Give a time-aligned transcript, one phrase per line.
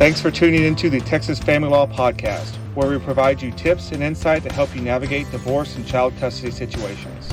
[0.00, 4.02] Thanks for tuning into the Texas Family Law Podcast, where we provide you tips and
[4.02, 7.28] insight to help you navigate divorce and child custody situations.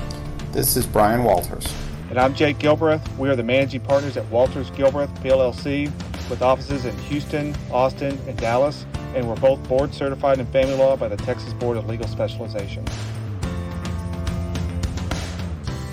[0.51, 1.65] This is Brian Walters.
[2.09, 3.17] And I'm Jake Gilbreth.
[3.17, 5.85] We are the managing partners at Walters Gilbreth PLLC
[6.29, 10.97] with offices in Houston, Austin, and Dallas, and we're both board certified in family law
[10.97, 12.83] by the Texas Board of Legal Specialization.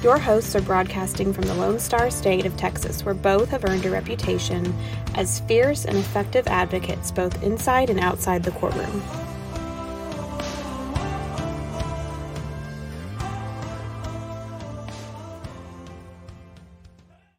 [0.05, 3.87] Your hosts are broadcasting from the Lone Star State of Texas, where both have earned
[3.87, 4.70] a reputation
[5.15, 9.02] as fierce and effective advocates both inside and outside the courtroom.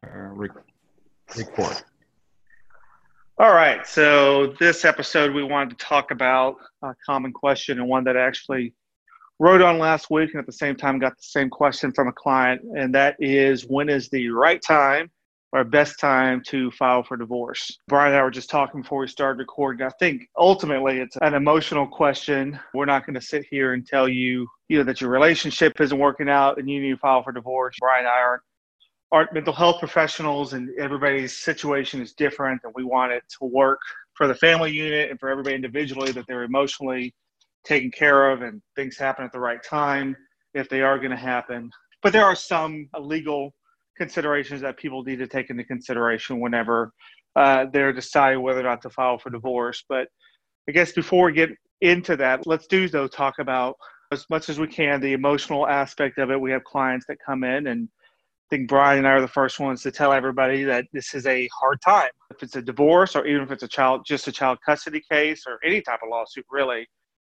[0.02, 0.64] Record.
[3.38, 3.86] All right.
[3.86, 8.74] So, this episode, we wanted to talk about a common question and one that actually
[9.38, 12.12] wrote on last week and at the same time got the same question from a
[12.12, 15.10] client and that is when is the right time
[15.52, 17.78] or best time to file for divorce?
[17.88, 19.86] Brian and i were just talking before we started recording.
[19.86, 22.58] I think ultimately it's an emotional question.
[22.74, 25.98] We're not going to sit here and tell you you know that your relationship isn't
[25.98, 27.76] working out and you need to file for divorce.
[27.80, 28.42] Brian and i aren't
[29.12, 33.78] aren't mental health professionals and everybody's situation is different and we want it to work
[34.14, 37.14] for the family unit and for everybody individually that they're emotionally
[37.66, 40.16] taken care of and things happen at the right time
[40.54, 41.70] if they are going to happen.
[42.02, 43.52] But there are some legal
[43.96, 46.92] considerations that people need to take into consideration whenever
[47.34, 49.84] uh, they're deciding whether or not to file for divorce.
[49.88, 50.08] But
[50.68, 51.50] I guess before we get
[51.80, 53.76] into that, let's do though talk about
[54.12, 56.40] as much as we can the emotional aspect of it.
[56.40, 59.58] We have clients that come in and I think Brian and I are the first
[59.58, 62.10] ones to tell everybody that this is a hard time.
[62.30, 65.44] If it's a divorce or even if it's a child just a child custody case
[65.48, 66.86] or any type of lawsuit really,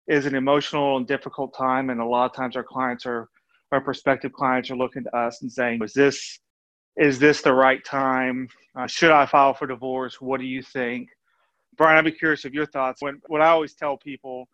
[0.07, 3.27] is an emotional and difficult time, and a lot of times our clients are,
[3.71, 6.39] our prospective clients are looking to us and saying, "Is this,
[6.95, 8.47] is this the right time?
[8.75, 10.21] Uh, should I file for divorce?
[10.21, 11.09] What do you think?"
[11.77, 13.01] Brian, I'd be curious of your thoughts.
[13.01, 14.47] When what I always tell people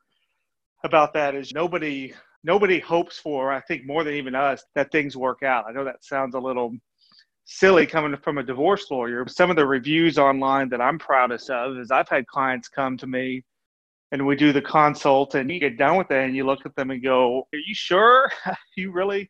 [0.83, 2.13] about that is nobody
[2.43, 5.65] nobody hopes for, I think more than even us, that things work out.
[5.67, 6.75] I know that sounds a little
[7.45, 9.25] silly coming from a divorce lawyer.
[9.27, 13.07] Some of the reviews online that I'm proudest of is I've had clients come to
[13.07, 13.43] me
[14.13, 16.75] and we do the consult and you get done with it and you look at
[16.75, 18.31] them and go are you sure?
[18.75, 19.29] You really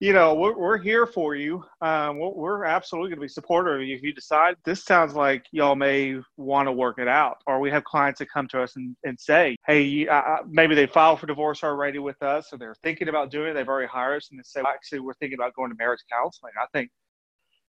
[0.00, 1.64] you know we're, we're here for you.
[1.80, 3.94] Um, we're absolutely going to be supportive of you.
[3.94, 7.38] If you decide this sounds like y'all may want to work it out.
[7.46, 10.86] Or we have clients that come to us and, and say hey uh, maybe they
[10.86, 13.54] filed for divorce already with us or they're thinking about doing it.
[13.54, 14.28] They've already hired us.
[14.30, 16.52] And they say well, actually we're thinking about going to marriage counseling.
[16.60, 16.90] I think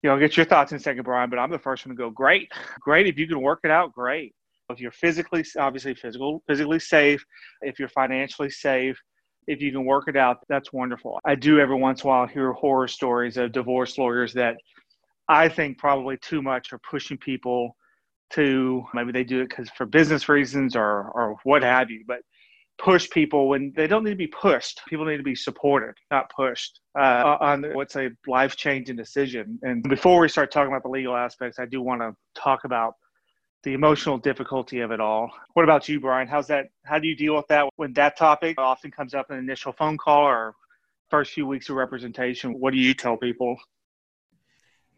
[0.02, 1.98] you know get your thoughts in a second brian but i'm the first one to
[1.98, 2.52] go great.
[2.80, 3.06] Great.
[3.06, 4.34] If you can work it out great
[4.70, 7.24] if you're physically, obviously physical, physically safe,
[7.62, 9.00] if you're financially safe,
[9.46, 11.20] if you can work it out, that's wonderful.
[11.24, 14.56] I do every once in a while hear horror stories of divorce lawyers that
[15.28, 17.76] I think probably too much are pushing people
[18.30, 22.18] to maybe they do it because for business reasons or or what have you, but
[22.78, 24.82] push people when they don't need to be pushed.
[24.88, 29.58] People need to be supported, not pushed uh, on what's a life changing decision.
[29.62, 32.94] And before we start talking about the legal aspects, I do want to talk about
[33.66, 35.28] the emotional difficulty of it all.
[35.54, 36.28] What about you, Brian?
[36.28, 36.66] How's that?
[36.84, 39.72] How do you deal with that when that topic often comes up in an initial
[39.72, 40.54] phone call or
[41.10, 42.60] first few weeks of representation?
[42.60, 43.58] What do you tell people?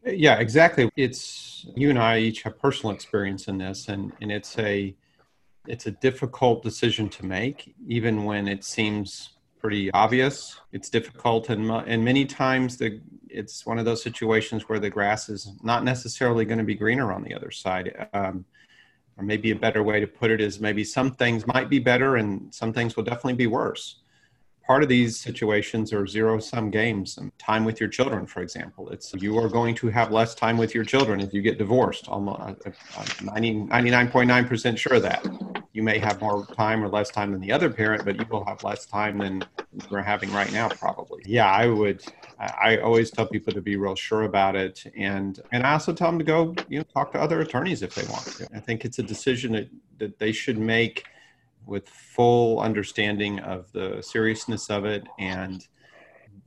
[0.05, 0.91] Yeah, exactly.
[0.97, 4.95] It's you and I each have personal experience in this, and and it's a
[5.67, 9.31] it's a difficult decision to make, even when it seems
[9.61, 10.61] pretty obvious.
[10.73, 13.01] It's difficult, and and many times the
[13.31, 17.13] it's one of those situations where the grass is not necessarily going to be greener
[17.13, 18.09] on the other side.
[18.13, 18.45] Um,
[19.19, 22.17] or maybe a better way to put it is maybe some things might be better
[22.17, 23.97] and some things will definitely be worse.
[24.65, 28.89] Part of these situations are zero sum games and time with your children for example.
[28.91, 32.09] It's you are going to have less time with your children if you get divorced.
[32.09, 37.41] Almost I'm 99.9% sure of that you may have more time or less time than
[37.41, 39.45] the other parent but you will have less time than
[39.91, 41.23] we're having right now probably.
[41.25, 42.03] Yeah i would
[42.41, 44.85] i always tell people to be real sure about it.
[44.97, 47.95] And and i also tell them to go you know talk to other attorneys if
[47.95, 48.49] they want to.
[48.53, 49.69] I think it's a decision that,
[49.99, 51.05] that they should make
[51.65, 55.07] with full understanding of the seriousness of it.
[55.21, 55.65] And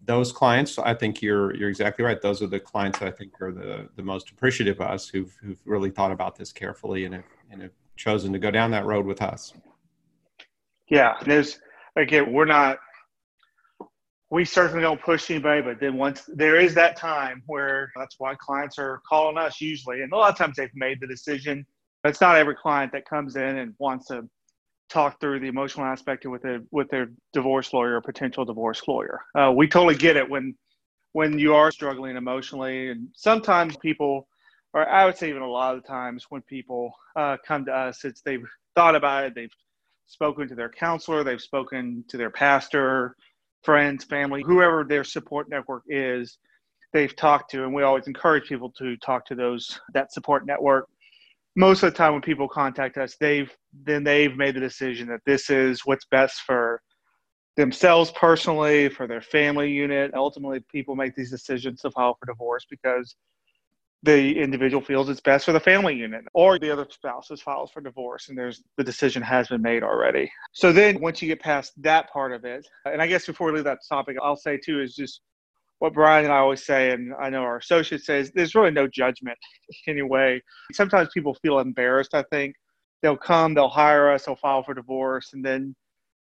[0.03, 2.21] those clients i think you're you're exactly right.
[2.21, 5.33] Those are the clients that i think are the the most appreciative of us who've
[5.41, 7.71] who've really thought about this carefully and have, and have
[8.01, 9.53] chosen to go down that road with us.
[10.89, 11.59] Yeah there's
[11.95, 12.79] again we're not
[14.29, 18.33] we certainly don't push anybody but then once there is that time where that's why
[18.35, 20.01] clients are calling us usually.
[20.01, 21.65] And a lot of times they've made the decision
[22.03, 24.27] But it's not every client that comes in and wants to
[24.89, 29.21] talk through the emotional aspect with a with their divorce lawyer or potential divorce lawyer.
[29.35, 30.55] Uh, we totally get it when
[31.13, 34.27] when you are struggling emotionally, and sometimes people
[34.73, 37.71] or I would say even a lot of the times when people uh, come to
[37.73, 38.45] us, it's they've
[38.75, 39.53] thought about it, they've
[40.07, 43.15] spoken to their counselor, they've spoken to their pastor,
[43.63, 46.37] friends, family, whoever their support network is,
[46.93, 50.87] they've talked to, and we always encourage people to talk to those that support network.
[51.55, 53.51] Most of the time, when people contact us, they've
[53.83, 56.81] then they've made the decision that this is what's best for
[57.57, 60.11] themselves personally, for their family unit.
[60.13, 63.15] Ultimately, people make these decisions to file for divorce because
[64.03, 67.81] the individual feels it's best for the family unit or the other spouses files for
[67.81, 70.31] divorce and there's the decision has been made already.
[70.53, 73.53] So then once you get past that part of it and i guess before we
[73.53, 75.21] leave that topic i'll say too is just
[75.79, 78.87] what brian and i always say and i know our associate says there's really no
[78.87, 79.37] judgment
[79.87, 80.41] anyway.
[80.73, 82.55] Sometimes people feel embarrassed i think.
[83.01, 85.75] They'll come they'll hire us they'll file for divorce and then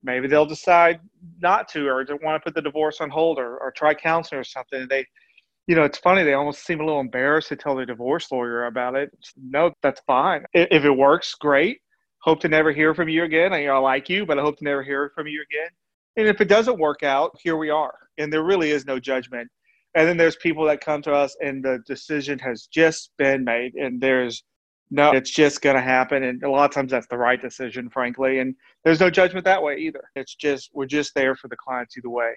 [0.03, 0.99] maybe they'll decide
[1.41, 4.39] not to or don't want to put the divorce on hold or, or try counseling
[4.39, 4.81] or something.
[4.81, 5.05] And they
[5.69, 6.23] you know, it's funny.
[6.23, 9.11] They almost seem a little embarrassed to tell their divorce lawyer about it.
[9.37, 10.43] No, that's fine.
[10.51, 11.77] If it works, great.
[12.23, 13.53] Hope to never hear from you again.
[13.53, 15.69] I, I like you, but I hope to never hear from you again.
[16.17, 17.93] And if it doesn't work out, here we are.
[18.17, 19.47] And there really is no judgment.
[19.93, 23.75] And then there's people that come to us and the decision has just been made
[23.75, 24.43] and there's
[24.89, 26.23] no, it's just going to happen.
[26.23, 28.39] And a lot of times that's the right decision, frankly.
[28.39, 30.01] And there's no judgment that way either.
[30.15, 32.31] It's just, we're just there for the clients either way.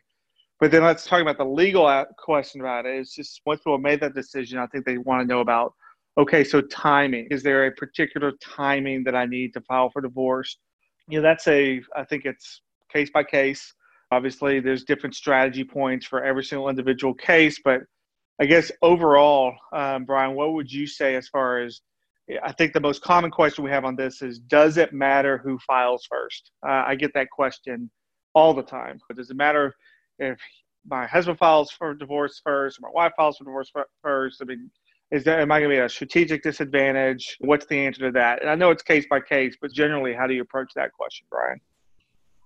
[0.62, 2.94] But then let's talk about the legal question about it.
[2.94, 5.74] It's just once people made that decision, I think they want to know about
[6.16, 7.26] okay, so timing.
[7.32, 10.56] Is there a particular timing that I need to file for divorce?
[11.08, 12.62] You know, that's a, I think it's
[12.92, 13.74] case by case.
[14.12, 17.80] Obviously, there's different strategy points for every single individual case, but
[18.40, 21.80] I guess overall, um, Brian, what would you say as far as
[22.44, 25.58] I think the most common question we have on this is Does it matter who
[25.66, 26.52] files first?
[26.64, 27.90] Uh, I get that question
[28.32, 29.00] all the time.
[29.08, 29.74] But does it matter
[30.22, 30.38] if
[30.86, 33.70] my husband files for divorce first, or my wife files for divorce
[34.02, 34.40] first?
[34.40, 34.70] I mean,
[35.10, 37.36] is there am I going to be at a strategic disadvantage?
[37.40, 38.40] What's the answer to that?
[38.40, 41.26] And I know it's case by case, but generally, how do you approach that question,
[41.30, 41.60] Brian?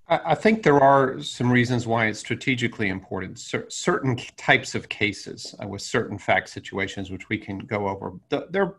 [0.09, 3.41] I think there are some reasons why it's strategically important.
[3.69, 8.13] certain types of cases uh, with certain fact situations, which we can go over,
[8.51, 8.77] there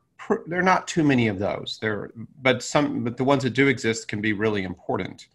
[0.47, 1.79] there are not too many of those.
[1.81, 2.11] There,
[2.41, 5.27] but some, but the ones that do exist can be really important.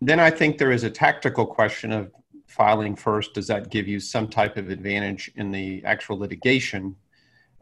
[0.00, 2.12] Then I think there is a tactical question of
[2.54, 6.94] filing first, does that give you some type of advantage in the actual litigation?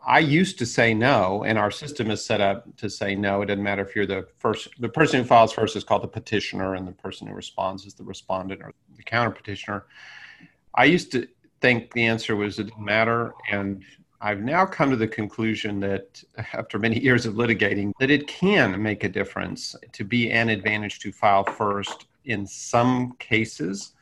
[0.05, 3.41] I used to say no, and our system is set up to say no.
[3.41, 6.09] It doesn't matter if you're the first, the person who files first is called the
[6.09, 9.87] petitioner, and the person who responds is the respondent or the counter petitioner.
[10.75, 11.27] I used to
[11.61, 13.83] think the answer was it didn't matter, and
[14.21, 16.23] I've now come to the conclusion that
[16.53, 20.99] after many years of litigating, that it can make a difference to be an advantage
[21.01, 23.93] to file first in some cases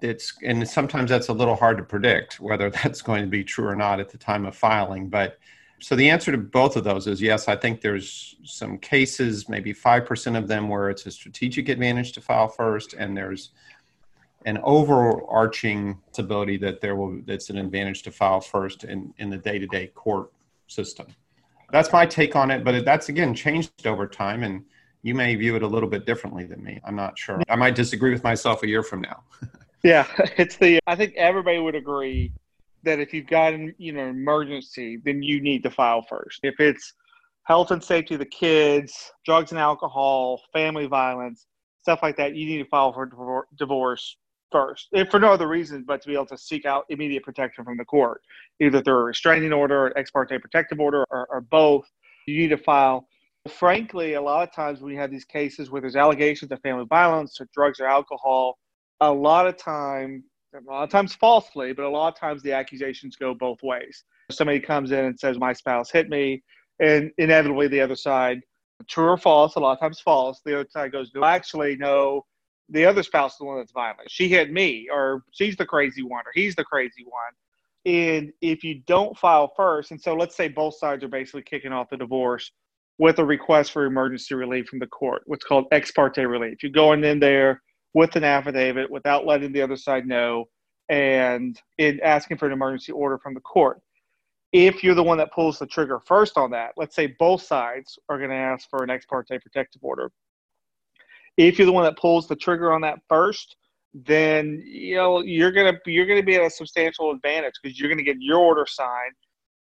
[0.00, 3.66] it's and sometimes that's a little hard to predict whether that's going to be true
[3.66, 5.38] or not at the time of filing but
[5.78, 9.72] so the answer to both of those is yes i think there's some cases maybe
[9.72, 13.50] 5% of them where it's a strategic advantage to file first and there's
[14.46, 19.36] an overarching ability that there will that's an advantage to file first in in the
[19.36, 20.32] day-to-day court
[20.68, 21.06] system.
[21.72, 24.64] That's my take on it but that's again changed over time and
[25.02, 26.80] you may view it a little bit differently than me.
[26.84, 27.40] I'm not sure.
[27.48, 29.24] I might disagree with myself a year from now
[29.82, 30.06] Yeah,
[30.36, 30.80] it's the.
[30.86, 32.32] I think everybody would agree
[32.82, 36.40] that if you've got an you know emergency, then you need to file first.
[36.42, 36.94] If it's
[37.44, 41.46] health and safety of the kids, drugs and alcohol, family violence,
[41.80, 44.16] stuff like that, you need to file for divorce
[44.50, 47.64] first, if for no other reason but to be able to seek out immediate protection
[47.64, 48.22] from the court,
[48.60, 51.84] either through a restraining order, an ex parte protective order, or, or both.
[52.26, 53.06] You need to file.
[53.48, 57.40] Frankly, a lot of times you have these cases where there's allegations of family violence
[57.40, 58.58] or drugs or alcohol,
[59.00, 60.24] a lot of time,
[60.54, 64.04] a lot of times falsely, but a lot of times the accusations go both ways.
[64.30, 66.42] Somebody comes in and says, My spouse hit me,
[66.80, 68.40] and inevitably the other side,
[68.88, 72.24] true or false, a lot of times false, the other side goes, No, actually, no,
[72.68, 74.10] the other spouse is the one that's violent.
[74.10, 77.32] She hit me, or she's the crazy one, or he's the crazy one.
[77.84, 81.72] And if you don't file first, and so let's say both sides are basically kicking
[81.72, 82.50] off the divorce
[82.98, 86.62] with a request for emergency relief from the court, what's called ex parte relief.
[86.62, 87.62] You're going in there,
[87.96, 90.44] with an affidavit without letting the other side know
[90.90, 93.80] and in asking for an emergency order from the court.
[94.52, 97.98] If you're the one that pulls the trigger first on that, let's say both sides
[98.10, 100.12] are going to ask for an ex parte protective order.
[101.38, 103.56] If you're the one that pulls the trigger on that first,
[103.94, 108.02] then you know you're gonna you're gonna be at a substantial advantage because you're gonna
[108.02, 109.14] get your order signed,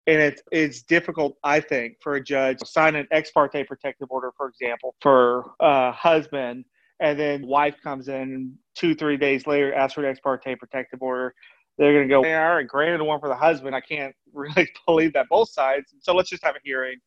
[0.08, 4.08] and it's it's difficult, I think, for a judge to sign an ex parte protective
[4.10, 6.66] order, for example, for a husband
[7.04, 11.02] and then wife comes in two three days later asks for an ex parte protective
[11.02, 11.36] order
[11.78, 13.76] they're going to go, all right, granted one for the husband.
[13.76, 15.94] I can't really believe that both sides.
[16.02, 17.00] So let's just have a hearing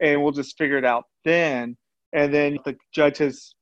[0.00, 1.76] and we'll just figure it out then.
[2.12, 3.54] And then the judge has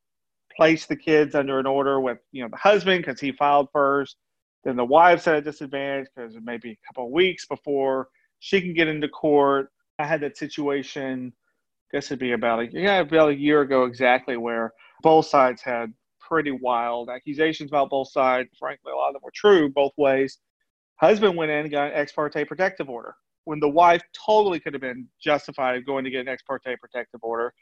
[0.56, 4.16] placed the kids under an order with, you know, the husband because he filed first.
[4.64, 8.08] Then the wife's at a disadvantage because it may be a couple of weeks before
[8.40, 9.70] she can get into court.
[9.98, 11.32] I had that situation,
[11.92, 15.62] I guess it'd be about a, yeah, about a year ago exactly, where both sides
[15.62, 18.48] had pretty wild accusations about both sides.
[18.58, 20.38] Frankly, a lot of them were true both ways.
[20.96, 23.14] Husband went in and got an ex parte protective order
[23.44, 27.20] when the wife totally could have been justified going to get an ex parte protective
[27.22, 27.54] order.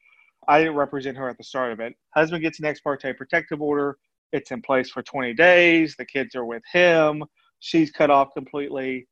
[0.48, 1.94] I didn't represent her at the start of it.
[2.14, 3.96] Husband gets an ex parte protective order.
[4.32, 5.94] It's in place for 20 days.
[5.96, 7.22] The kids are with him.
[7.60, 9.06] She's cut off completely.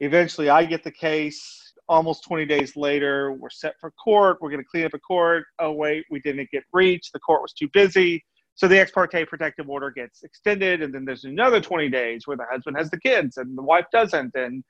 [0.00, 1.69] Eventually, I get the case.
[1.90, 4.38] Almost 20 days later, we're set for court.
[4.40, 5.44] We're going to clean up a court.
[5.58, 7.12] Oh, wait, we didn't get reached.
[7.12, 8.24] The court was too busy.
[8.54, 12.36] So the ex parte protective order gets extended, and then there's another 20 days where
[12.36, 14.62] the husband has the kids and the wife doesn't, and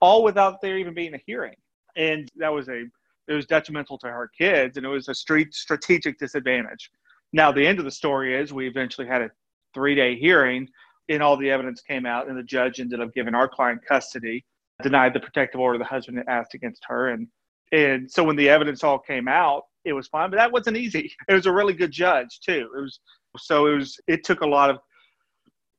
[0.00, 1.56] all without there even being a hearing.
[1.94, 2.84] And that was a
[3.28, 6.90] it was detrimental to her kids, and it was a street strategic disadvantage.
[7.34, 9.30] Now the end of the story is we eventually had a
[9.74, 10.70] three day hearing,
[11.10, 14.42] and all the evidence came out, and the judge ended up giving our client custody,
[14.82, 17.28] denied the protective order the husband had asked against her, and
[17.72, 20.30] and so when the evidence all came out, it was fine.
[20.30, 21.12] But that wasn't easy.
[21.28, 22.68] It was a really good judge too.
[22.76, 23.00] It was
[23.38, 24.78] so it was it took a lot of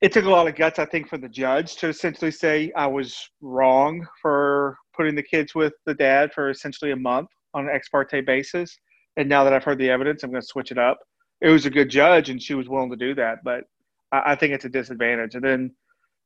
[0.01, 2.87] it took a lot of guts, I think, for the judge to essentially say I
[2.87, 7.73] was wrong for putting the kids with the dad for essentially a month on an
[7.73, 8.77] ex parte basis.
[9.15, 10.99] And now that I've heard the evidence, I'm going to switch it up.
[11.39, 13.63] It was a good judge, and she was willing to do that, but
[14.11, 15.35] I, I think it's a disadvantage.
[15.35, 15.71] And then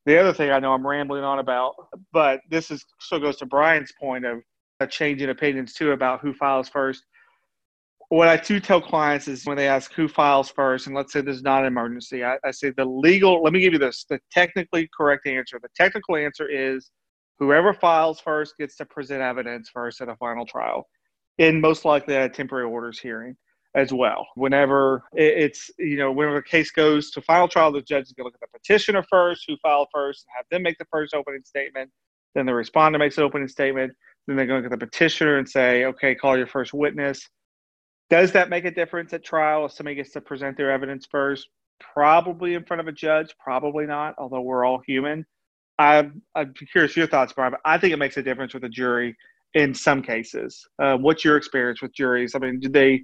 [0.06, 1.74] the other thing I know I'm rambling on about,
[2.12, 4.38] but this is still goes to Brian's point of
[4.80, 7.04] a change in opinions too about who files first
[8.10, 11.20] what I do tell clients is when they ask who files first, and let's say
[11.20, 14.18] there's not an emergency, I, I, say the legal, let me give you this, the
[14.30, 15.58] technically correct answer.
[15.60, 16.90] The technical answer is
[17.38, 20.88] whoever files first gets to present evidence first at a final trial,
[21.38, 23.36] and most likely at a temporary orders hearing
[23.78, 24.26] as well.
[24.34, 28.24] Whenever it's, you know, whenever a case goes to final trial, the judge is going
[28.24, 31.14] to look at the petitioner first, who filed first, and have them make the first
[31.14, 31.90] opening statement.
[32.34, 33.92] Then the respondent makes an opening statement.
[34.26, 37.28] Then they're going to look at the petitioner and say, okay, call your first witness
[38.10, 41.48] does that make a difference at trial if somebody gets to present their evidence first?
[41.78, 45.26] Probably in front of a judge, probably not, although we're all human.
[45.78, 49.16] I'm, I'm curious your thoughts, Brian, I think it makes a difference with a jury
[49.54, 50.66] in some cases.
[50.78, 52.34] Uh, what's your experience with juries?
[52.34, 53.02] I mean, do they,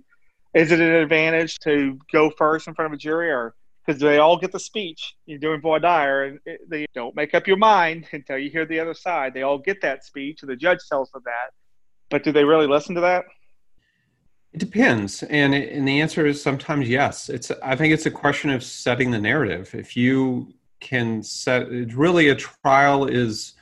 [0.55, 4.19] is it an advantage to go first in front of a jury or because they
[4.19, 7.57] all get the speech you're doing voir dire and it, they don't make up your
[7.57, 9.35] mind until you hear the other side.
[9.35, 11.51] They all get that speech and the judge tells them that.
[12.11, 13.25] But do they really listen to that?
[14.53, 17.29] It depends, and and the answer is sometimes yes.
[17.29, 19.75] It's I think it's a question of setting the narrative.
[19.75, 23.55] If you can set, really a trial is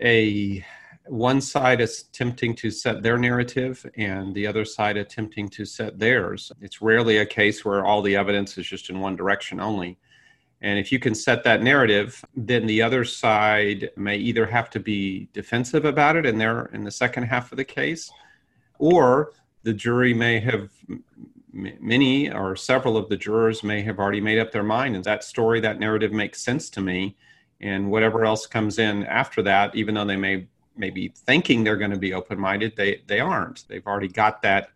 [0.00, 0.64] a
[1.06, 5.98] one side is attempting to set their narrative and the other side attempting to set
[5.98, 6.50] theirs.
[6.60, 9.98] It's rarely a case where all the evidence is just in one direction only.
[10.62, 14.80] And if you can set that narrative, then the other side may either have to
[14.80, 18.10] be defensive about it in their in the second half of the case,
[18.78, 19.32] or
[19.62, 20.70] the jury may have
[21.52, 25.22] many or several of the jurors may have already made up their mind and that
[25.22, 27.16] story that narrative makes sense to me
[27.60, 31.76] and whatever else comes in after that even though they may may be thinking they're
[31.76, 34.68] going to be open-minded they they aren't they've already got that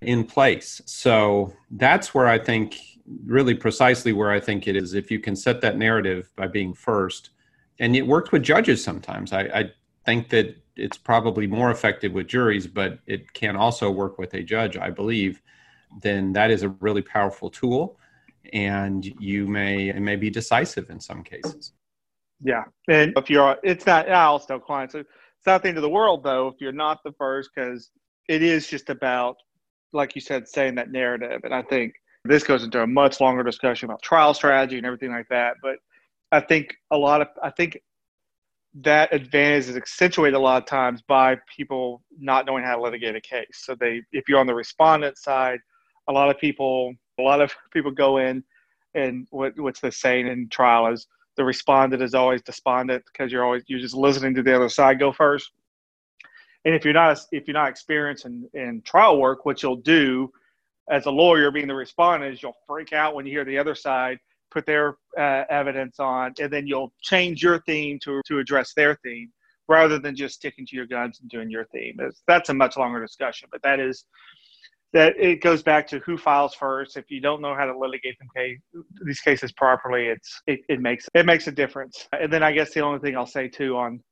[0.00, 2.76] in place so that's where i think
[3.24, 6.72] really precisely where i think it is if you can set that narrative by being
[6.72, 7.30] first
[7.78, 9.70] and it worked with judges sometimes i, I
[10.04, 14.42] think that it's probably more effective with juries, but it can also work with a
[14.42, 15.42] judge, I believe,
[16.02, 17.98] then that is a really powerful tool.
[18.52, 21.72] And you may it may be decisive in some cases.
[22.42, 22.64] Yeah.
[22.88, 24.94] And if you're it's not I'll still clients.
[24.94, 25.08] It's
[25.46, 27.90] not the end of the world though if you're not the first because
[28.28, 29.36] it is just about
[29.92, 31.40] like you said, saying that narrative.
[31.44, 31.94] And I think
[32.24, 35.56] this goes into a much longer discussion about trial strategy and everything like that.
[35.62, 35.76] But
[36.32, 37.80] I think a lot of I think
[38.82, 43.16] that advantage is accentuated a lot of times by people not knowing how to litigate
[43.16, 43.62] a case.
[43.64, 45.58] So they, if you're on the respondent side,
[46.08, 48.44] a lot of people, a lot of people go in,
[48.94, 51.08] and what, what's the saying in trial is
[51.40, 54.98] the respondent is always despondent because you're always you're just listening to the other side
[54.98, 55.52] go first.
[56.66, 60.30] And if you're not if you're not experienced in, in trial work, what you'll do
[60.90, 63.74] as a lawyer, being the respondent, is you'll freak out when you hear the other
[63.74, 64.18] side
[64.50, 68.96] put their uh, evidence on, and then you'll change your theme to, to address their
[69.02, 69.30] theme
[69.66, 71.96] rather than just sticking to your guns and doing your theme.
[72.00, 74.04] It's, that's a much longer discussion, but that is
[74.92, 76.96] that it goes back to who files first.
[76.96, 78.58] If you don't know how to litigate them case,
[79.04, 82.08] these cases properly, it's it, it makes it makes a difference.
[82.18, 84.02] And then I guess the only thing I'll say too on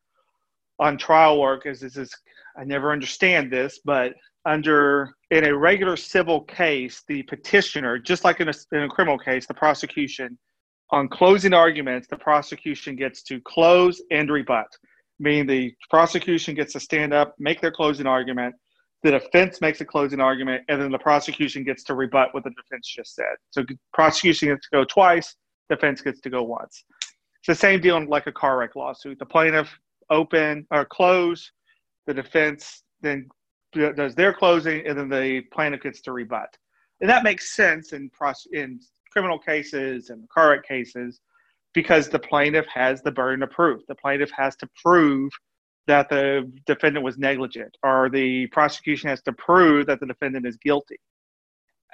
[0.78, 2.14] on trial work is this is
[2.56, 8.40] I never understand this, but under in a regular civil case, the petitioner, just like
[8.40, 10.38] in a, in a criminal case, the prosecution
[10.90, 14.66] on closing arguments, the prosecution gets to close and rebut,
[15.18, 18.54] meaning the prosecution gets to stand up, make their closing argument
[19.02, 22.50] the defense makes a closing argument, and then the prosecution gets to rebut what the
[22.50, 23.36] defense just said.
[23.50, 25.36] So prosecution gets to go twice,
[25.70, 26.84] defense gets to go once.
[27.40, 29.18] It's the same deal in like a car wreck lawsuit.
[29.18, 29.70] The plaintiff
[30.10, 31.52] open or close,
[32.06, 33.28] the defense then
[33.72, 36.48] does their closing, and then the plaintiff gets to rebut.
[37.00, 38.80] And that makes sense in pros- in
[39.12, 41.20] criminal cases and car wreck cases
[41.74, 43.82] because the plaintiff has the burden of proof.
[43.86, 45.30] The plaintiff has to prove
[45.88, 50.56] that the defendant was negligent or the prosecution has to prove that the defendant is
[50.58, 50.98] guilty.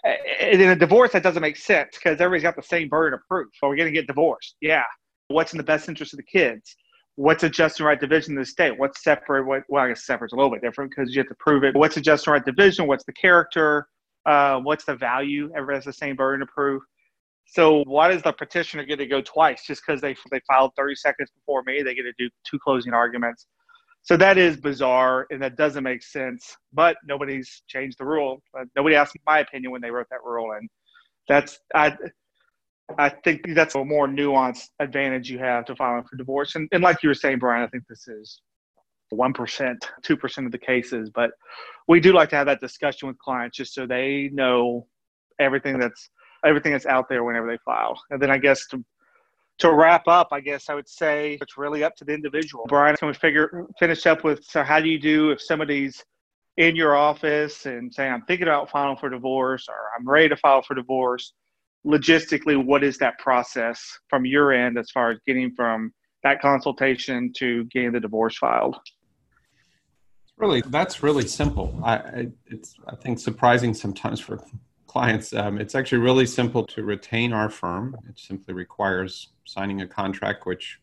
[0.04, 3.26] And in a divorce, that doesn't make sense because everybody's got the same burden of
[3.26, 3.48] proof.
[3.54, 4.56] So we're going to get divorced.
[4.60, 4.82] Yeah.
[5.28, 6.76] What's in the best interest of the kids?
[7.14, 8.76] What's a just and right division of the state?
[8.76, 9.46] What's separate?
[9.46, 11.74] What, well, I guess separate's a little bit different because you have to prove it.
[11.76, 12.86] What's a just and right division?
[12.88, 13.86] What's the character?
[14.26, 15.50] Uh, what's the value?
[15.56, 16.82] Everybody has the same burden of proof.
[17.46, 20.96] So why does the petitioner get to go twice just because they they filed 30
[20.96, 21.82] seconds before me?
[21.82, 23.46] They get to do two closing arguments
[24.04, 26.56] so that is bizarre and that doesn't make sense.
[26.72, 28.42] But nobody's changed the rule.
[28.76, 30.68] Nobody asked my opinion when they wrote that rule, and
[31.28, 31.96] that's I.
[32.98, 36.54] I think that's a more nuanced advantage you have to filing for divorce.
[36.54, 38.42] And, and like you were saying, Brian, I think this is
[39.08, 41.30] one percent, two percent of the cases, but
[41.88, 44.86] we do like to have that discussion with clients just so they know
[45.40, 46.10] everything that's
[46.44, 47.98] everything that's out there whenever they file.
[48.10, 48.84] And then I guess to
[49.58, 52.64] to wrap up, I guess I would say it's really up to the individual.
[52.68, 56.04] Brian, can we figure finish up with so how do you do if somebody's
[56.56, 60.36] in your office and saying I'm thinking about filing for divorce or I'm ready to
[60.36, 61.32] file for divorce?
[61.86, 65.92] Logistically, what is that process from your end as far as getting from
[66.22, 68.76] that consultation to getting the divorce filed?
[70.24, 71.78] It's really, that's really simple.
[71.84, 74.42] I, it's I think surprising sometimes for
[74.94, 75.32] clients.
[75.32, 77.96] Um, it's actually really simple to retain our firm.
[78.08, 80.78] It simply requires signing a contract, which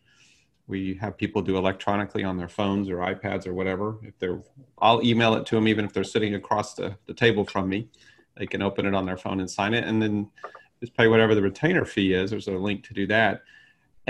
[0.67, 3.99] we have people do electronically on their phones or iPads or whatever.
[4.03, 4.41] If they're,
[4.79, 7.87] I'll email it to them even if they're sitting across the, the table from me.
[8.35, 10.29] They can open it on their phone and sign it, and then
[10.81, 12.31] just pay whatever the retainer fee is.
[12.31, 13.43] There's a link to do that.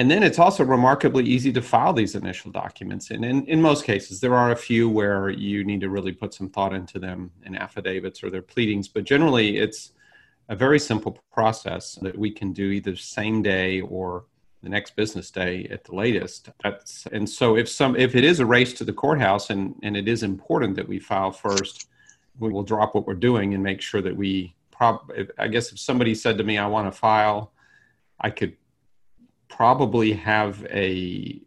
[0.02, 3.12] And then it's also remarkably easy to file these initial documents.
[3.12, 6.34] And in, in most cases, there are a few where you need to really put
[6.34, 9.92] some thought into them in affidavits or their pleadings, but generally it's
[10.50, 14.26] a very simple process that we can do either same day or
[14.64, 16.50] the next business day at the latest.
[16.64, 19.96] That's, and so if some if it is a race to the courthouse and, and
[19.96, 21.90] it is important that we file first,
[22.40, 25.78] we will drop what we're doing and make sure that we prob I guess if
[25.78, 27.54] somebody said to me I want to file,
[28.20, 28.58] I could
[29.52, 31.40] probably have a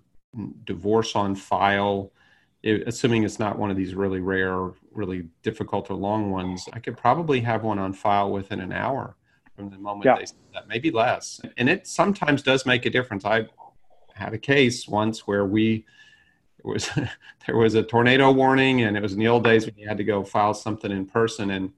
[0.64, 2.12] divorce on file,
[2.64, 6.68] assuming it's not one of these really rare, really difficult or long ones.
[6.72, 9.16] I could probably have one on file within an hour
[9.56, 10.16] from the moment yeah.
[10.18, 11.40] they said that, maybe less.
[11.56, 13.24] And it sometimes does make a difference.
[13.24, 13.46] I
[14.14, 15.84] had a case once where we
[16.58, 16.90] it was
[17.46, 19.98] there was a tornado warning, and it was in the old days when you had
[19.98, 21.72] to go file something in person and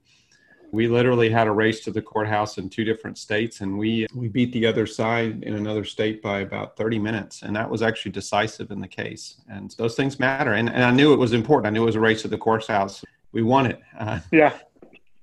[0.71, 4.27] we literally had a race to the courthouse in two different states and we we
[4.27, 8.11] beat the other side in another state by about 30 minutes and that was actually
[8.11, 9.41] decisive in the case.
[9.49, 11.67] And those things matter and, and i knew it was important.
[11.67, 13.03] I knew it was a race to the courthouse.
[13.31, 13.81] We won it.
[13.97, 14.53] Uh, yeah.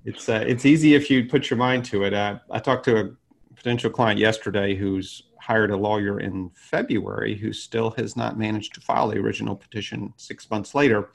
[0.04, 2.12] It's uh, it's easy if you put your mind to it.
[2.12, 3.10] Uh, i talked to a
[3.54, 8.80] potential client yesterday who's hired a lawyer in february who still has not managed to
[8.80, 11.10] file the original petition six months later.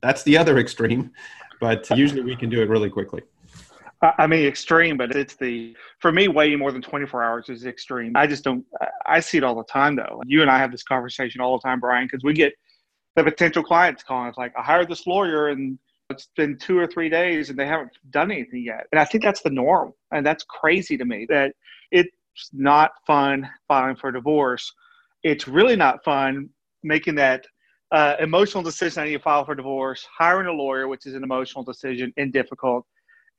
[0.00, 1.12] That's the other extreme
[1.60, 3.22] but usually we can do it really quickly
[4.00, 8.12] I mean, extreme, but it's the for me, waiting more than 24 hours is extreme.
[8.14, 8.64] I just don't.
[9.06, 10.22] I see it all the time, though.
[10.24, 12.52] You and I have this conversation all the time, Brian, because we get
[13.16, 14.28] the potential clients calling.
[14.28, 15.78] It's like I hired this lawyer, and
[16.10, 18.86] it's been two or three days, and they haven't done anything yet.
[18.92, 21.26] And I think that's the norm, and that's crazy to me.
[21.28, 21.52] That
[21.90, 22.10] it's
[22.52, 24.72] not fun filing for divorce.
[25.24, 26.50] It's really not fun
[26.84, 27.44] making that
[27.90, 29.02] uh, emotional decision.
[29.02, 32.32] I need to file for divorce, hiring a lawyer, which is an emotional decision and
[32.32, 32.86] difficult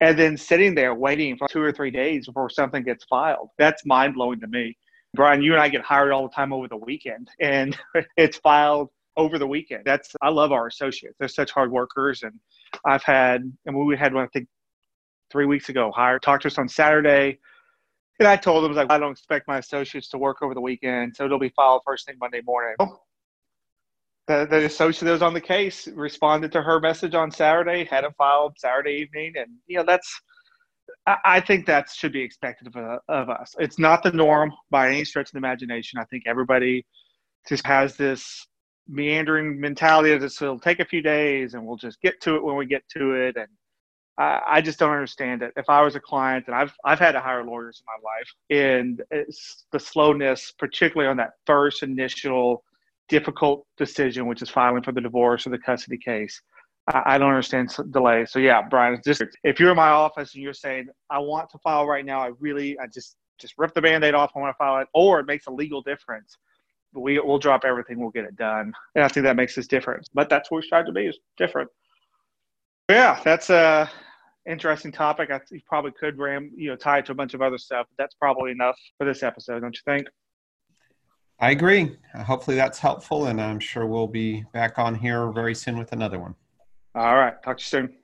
[0.02, 3.50] and then sitting there waiting for two or three days before something gets filed.
[3.58, 4.78] That's mind blowing to me.
[5.14, 7.78] Brian, you and I get hired all the time over the weekend, and
[8.18, 9.84] it's filed over the weekend.
[9.86, 11.16] That's I love our associates.
[11.20, 12.34] They're such hard workers, and
[12.86, 14.48] I've had and we had one I think
[15.32, 17.40] three weeks ago hired talked to us on Saturday,
[18.20, 21.16] and I told them like I don't expect my associates to work over the weekend,
[21.16, 22.76] so it'll be filed first thing Monday morning.
[24.30, 28.04] The, the associate that was on the case responded to her message on Saturday, had
[28.04, 30.22] it filed Saturday evening, and you know that's
[31.26, 33.56] I think that should be expected of, of us.
[33.58, 35.98] It's not the norm by any stretch of the imagination.
[36.00, 36.86] I think everybody
[37.48, 38.46] just has this
[38.88, 42.56] meandering mentality that it'll take a few days and we'll just get to it when
[42.56, 43.36] we get to it.
[43.36, 43.48] And
[44.20, 45.54] I, I just don't understand it.
[45.56, 48.78] If I was a client, and I've I've had to hire lawyers in my life,
[48.78, 52.64] and it's the slowness, particularly on that first initial
[53.10, 56.42] difficult decision, which is filing for the divorce or the custody case.
[56.88, 58.26] I, I don't understand delay.
[58.26, 61.58] So yeah, Brian, just if you're in my office and you're saying I want to
[61.60, 64.32] file right now, I really I just just rip the band-aid off.
[64.36, 66.38] I want to file it, or it makes a legal difference.
[66.94, 68.00] We will drop everything.
[68.00, 70.10] We'll get it done, and I think that makes us different.
[70.14, 71.70] But that's what we strive to be is different.
[72.90, 73.90] Yeah, that's a
[74.48, 75.30] interesting topic.
[75.32, 77.86] I you probably could ram you know tie it to a bunch of other stuff.
[77.90, 80.08] But that's probably enough for this episode, don't you think?
[81.42, 81.98] I agree.
[82.14, 86.20] Hopefully that's helpful, and I'm sure we'll be back on here very soon with another
[86.20, 86.36] one.
[86.96, 87.42] All right.
[87.42, 87.99] Talk to you soon.